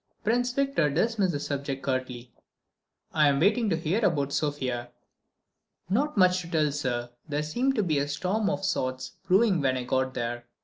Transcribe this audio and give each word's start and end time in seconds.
Prince 0.23 0.51
Victor 0.51 0.89
dismissed 0.89 1.31
the 1.31 1.39
subject 1.39 1.83
curtly. 1.83 2.31
"I 3.13 3.27
am 3.29 3.39
waiting 3.39 3.69
to 3.69 3.75
hear 3.75 4.03
about 4.03 4.33
Sofia." 4.33 4.89
"Not 5.91 6.17
much 6.17 6.41
to 6.41 6.49
tell, 6.49 6.71
sir. 6.71 7.11
There 7.29 7.43
seemed 7.43 7.75
to 7.75 7.83
be 7.83 7.99
a 7.99 8.07
storm 8.07 8.49
of 8.49 8.65
sorts 8.65 9.11
brewing 9.27 9.61
when 9.61 9.77
I 9.77 9.83
got 9.83 10.15
there. 10.15 10.45